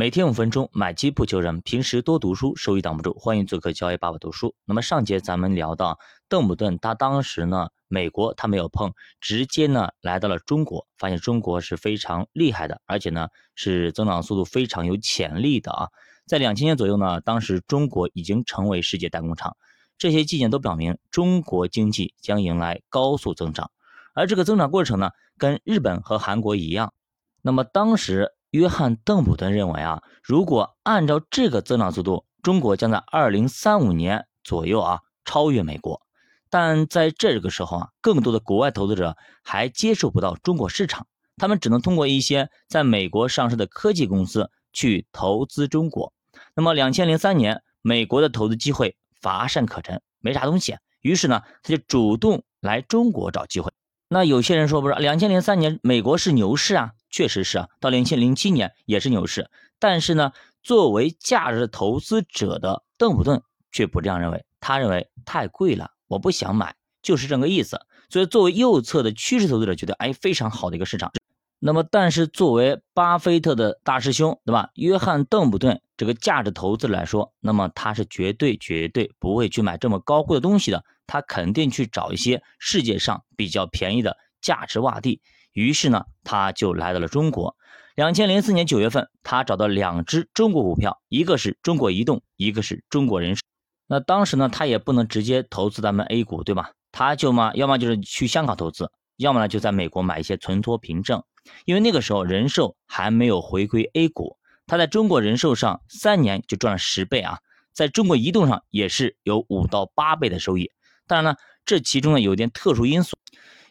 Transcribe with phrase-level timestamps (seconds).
[0.00, 1.60] 每天五分钟，买基不求人。
[1.60, 3.14] 平时多读书，收益挡不住。
[3.18, 4.54] 欢迎做客交易爸爸读书。
[4.64, 13.26] 那么上节咱们聊到邓普顿，他当时呢，美国他没有碰，直接呢来到了中国，发现中国是非常厉害的，而且呢
[13.56, 15.88] 是增长速度非常有潜力的啊。
[16.28, 19.56] 在两千年左右呢，当时中国已经成为世界代工厂，
[19.98, 23.72] 这些迹象都表明中国经济将迎来高速增长，
[24.14, 26.94] 而这个增长过程呢，跟日本和韩国一样。
[27.42, 28.30] 那么当时。
[28.50, 36.00] 约翰·邓普顿认为啊，如果按照这个增长速度，中国将在二零三五年左右啊超越美国。
[36.48, 46.14] 但在这个时候啊，更多的国外投资者还接受不到中国市场，他们只能通过一些在美国上市的科技公司去投资中国。
[46.54, 53.70] 那么两千零三年，美国的投资机会乏善可陈，没啥东西，于是呢，他就主动来中国找机会。
[54.08, 56.92] 那有些人说不是，两千零三年美国是牛市啊。
[57.10, 67.80] 确实是啊，到两千零七年也是牛市，但是呢，作为价值投资者的邓普顿却不这样认为，他认为太贵了，我不想买，就是这个意思。
[68.10, 71.12] 所以作为右侧的趋势投资者，觉得哎非常好的一个市场。
[71.60, 74.70] 那么，但是作为巴菲特的大师兄，对吧？
[74.74, 85.20] 约翰邓普顿这个价值投资来说，那么他是绝对绝对不会去买这么高贵的东西的，他肯定去找一些世界上比较便宜的价值洼地。
[85.58, 87.56] 于是呢，他就来到了中国。
[87.96, 93.42] 两千零四年九月份，他找到两只中国股票，一个是中国移动，一个是中国人寿。
[93.88, 96.70] 那当时呢，他也不能直接投资咱们 A 股，对吧？
[96.92, 101.24] 他就嘛，要么就是去香港投资，要么呢就在美国买一些存托凭证。
[101.64, 104.36] 因为那个时候人寿还没有回归 A 股，
[104.68, 107.40] 他在中国人寿上三年就赚了十倍啊，
[107.72, 110.70] 在中国移动上也是有五到八倍的收益。
[111.08, 113.16] 当然呢，这其中呢有点特殊因素，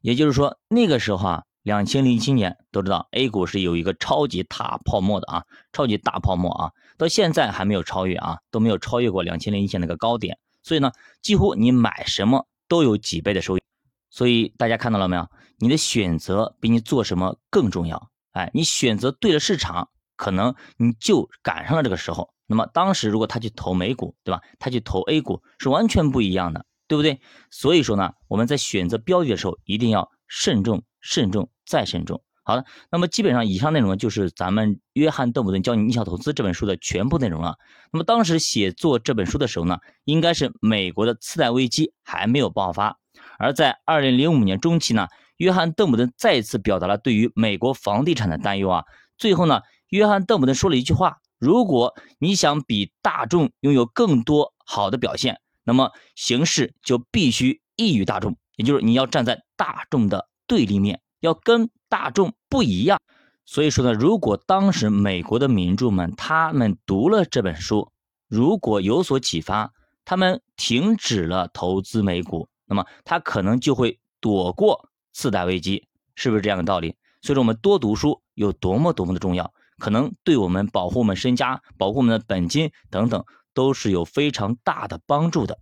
[0.00, 1.42] 也就是说那个时候啊。
[1.64, 13.62] 两千零七年都知道 A 股是有一个超级大泡沫的啊，超级大泡沫啊，到现在还没有超越啊，都没有超越过两千零一年那个高点，所以呢，几乎你买什么都有几倍的收益，
[14.10, 15.26] 所以大家看到了没有？
[15.56, 18.10] 你的选择比你做什么更重要。
[18.32, 22.34] 哎，你选择对了市场，可能你就赶上了这个时候。
[22.46, 24.42] 那么当时如果他去投美股，对吧？
[24.58, 27.22] 他去投 A 股是完全不一样的，对不对？
[27.50, 30.82] 所以说呢，我们在选择标的的时候一定要慎重。
[31.06, 32.22] 慎重再慎重。
[32.46, 37.56] 好的，那么基本上以上内容就是咱们约翰邓普顿教你逆向投资这本书的全部内容了。
[37.90, 42.98] 那么当时写作这本书的时候呢，应该是美国的次贷危机还没有爆发，
[43.38, 45.08] 而在二零零五年中期呢，
[45.38, 48.84] 约翰邓普顿再次表达了对于美国房地产的担忧啊。
[49.16, 60.28] 最后呢，约翰邓普顿说了一句话：如果你想比大众拥有更多好的表现，那么形势就必须异于大众，也就是你要站在大众的。
[60.46, 63.00] 对立面要跟大众不一样，
[63.46, 67.90] 所以说呢，如果当时美国的民众们他们读了这本书，
[68.28, 69.72] 如果有所启发，
[70.04, 76.94] 他们停止了投资美股，那么他可能就会躲过次贷危机，是不是这样的道理？
[77.22, 83.24] 所以说我们多读书有多么多么的重要，可能对我们保护我们身家、保护我们的本金等等
[83.54, 85.58] 都是有非常大的帮助的。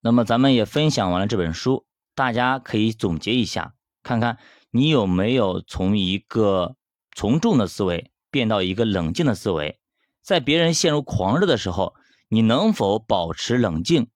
[0.00, 1.86] 那么咱们也分享完了这本书，
[2.16, 3.74] 大家可以总结一下。
[4.02, 4.36] 看看
[4.76, 6.74] 你有没有从一个
[7.14, 9.78] 从众的思维变到一个冷静的思维，
[10.20, 11.94] 在别人陷入狂热的时候，
[12.28, 14.08] 你能否保持冷静？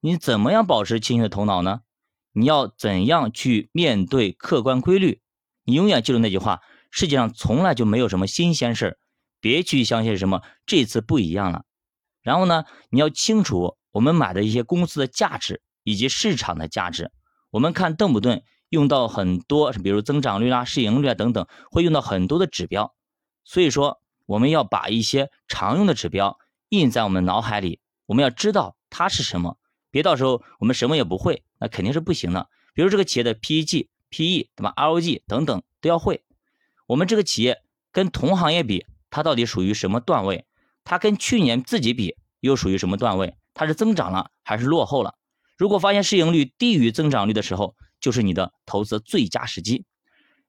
[0.00, 1.82] 你怎么样保持清醒的头脑呢？
[2.32, 5.20] 你要怎样去面对客观规律？
[5.64, 8.98] 你永远记住那句话：世界上从来就没有什么新鲜事儿，
[9.40, 11.66] 别去相信什么这次不一样了。
[12.22, 17.12] 然后呢，你要清楚我们买的一些公司的价值以及市场的价值。
[17.50, 18.42] 我们看邓普顿。
[18.68, 22.94] 用到很多，比如增长率啦、市盈率啊等等，会用到很多的指标。
[23.44, 29.58] 所以说，我们要把一些常用的指标印在我们脑海里，我们要知道它是什么，
[29.90, 32.48] 别到时候我们什么也不会，那肯定是不行的。
[32.74, 36.22] 比如这个企业的 PEG、PE 对吧？ROG 等等都要会。
[36.86, 40.46] 我们这个企业跟同行业比，它到底属于什么段位？
[40.84, 43.34] 它跟去年自己比又属于什么段位？
[43.54, 45.14] 它是增长了还是落后了？
[45.58, 49.84] 如果发现市盈率低于增长率的时候，就是你的投资最佳时机，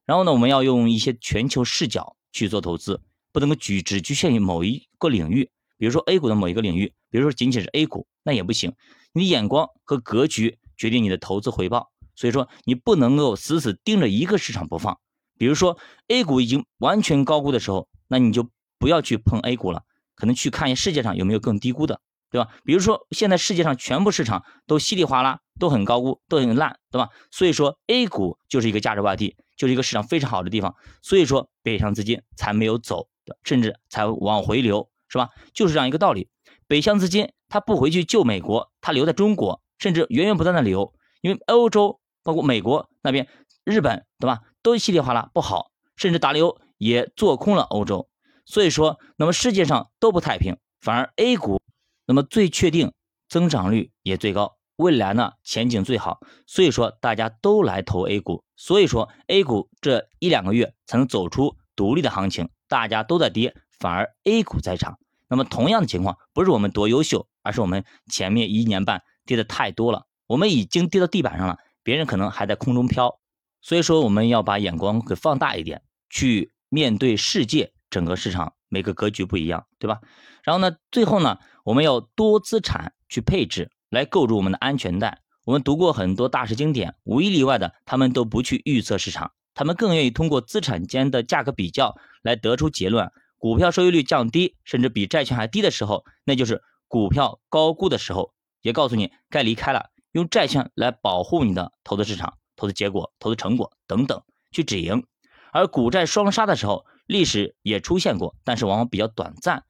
[0.06, 3.01] 然后呢，我们要用一些全球视角去做投资，
[3.31, 8.71] 不能够局只局限于某一个领域，比如说 A 股的某一个领域，比如说仅仅是 A 股，那也不行。
[9.11, 15.00] 你的眼光和格局决定你的投资回报，所以说你不能够死死盯着一个市场不放。
[15.39, 15.79] 比如说
[16.09, 18.47] A 股已经完全高估的时候，那你就
[18.77, 19.81] 不要去碰 A 股了，
[20.13, 22.00] 可能去看一下世界上有没有更低估的。
[22.31, 22.50] 对吧？
[22.64, 27.10] 比如说现在世界上全部市场都稀里哗啦，都很高估，都很烂，对吧？
[27.31, 30.76] 所以说 A 股就是一个价值洼地，就是一个市场非常好的地方。
[31.02, 33.40] 所以说北上资金才没有走，对吧？
[33.44, 35.30] 甚至才往回流，是吧？
[35.54, 36.30] 就是这样一个道理。
[36.68, 43.28] 北向资金它不回去救美国，它留在中国，甚至源源不断的流，因为欧洲包括美国那边、
[43.64, 44.42] 日本，对吧？
[44.62, 48.08] 都稀里哗啦不好，甚至大流也做空了欧洲。
[48.46, 51.62] 所以说，那么世界上都不太平，反而 A 股
[52.09, 52.91] 那么最确定，
[53.27, 56.19] 增长率也最高，未来呢前景最好。
[56.47, 64.97] 所以说大家都来投 A 股，所以说 A 股这一两个月才能走出独立的行情，大家都在跌，反而 A 股在涨。
[65.27, 73.19] 那么同样的情况，不是我们多优秀，而是我们前面一年半跌的太多了，我们已经跌到地板上了，别人可能还在空中飘。
[73.61, 80.00] 所以说，我们要把眼光给放大一点，去面对世界整个市场，每个格局不一样，对吧？
[80.44, 85.21] 然后呢，最后呢，我们要多资产去配置，来构筑我们的安全带。
[85.45, 93.12] 我们读过很多大师经典，无一例外的，他们都不去预测市场，他们更愿意通过资产间的价格比较来得出结论。
[93.38, 99.89] 股票收益率降低，甚至比债券还低的时候，那就是股票高估的时候，也告诉你该离开了。
[100.12, 104.21] 用债券来保护你的投资市场、投资结果、投资成果等等，
[104.51, 105.04] 去止盈。
[105.51, 109.63] 而股债双杀的时候，历史也出现过，但是往往比较短暂。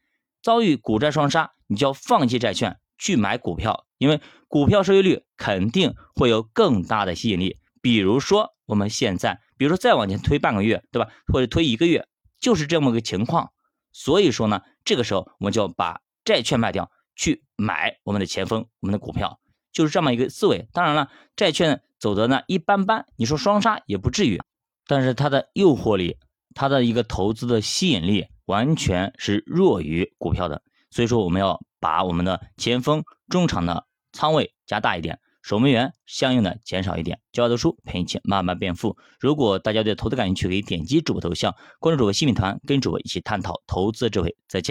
[0.44, 4.20] 遭遇股债双杀，你就要放弃债券去买股票，因为
[4.50, 7.58] 股票收益率肯定会有更大的吸引力。
[7.82, 11.10] 比如说我们现在，比如说再往前推半个月，对吧？
[11.32, 12.06] 或者推一个月，
[12.42, 13.54] 就是这么个情况。
[13.94, 19.40] 所以说呢，这个时候我们就要把债券卖掉，去买我们的前锋，我们的股票，
[19.72, 20.68] 就是这么一个思维。
[20.74, 24.42] 当然了，债券走的呢一般般，你说双杀也不至于，
[24.86, 26.18] 但是它的诱惑力，
[26.56, 30.62] 它的一个投资的吸引力完全是弱于股票的。
[30.90, 35.20] 所以说，我们要把我们的前锋、中场的仓位加大一点。
[35.42, 38.98] 守门员相应的减少一点，教读书陪你一起慢慢变富。
[39.20, 44.36] 如果大家对投资感兴趣，可以点击主播头像，关注主播新品团，跟主播一起探讨投资智慧。
[44.48, 44.68] 再见。